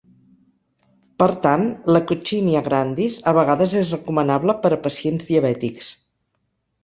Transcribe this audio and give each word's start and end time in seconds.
Per 1.23 1.27
tant, 1.41 1.65
la 1.95 2.01
Coccinia 2.11 2.63
grandis 2.69 3.19
a 3.31 3.35
vegades 3.39 3.77
és 3.81 3.93
recomanable 3.97 4.55
per 4.63 4.71
a 4.77 4.79
pacients 4.87 5.27
diabètics. 5.29 5.93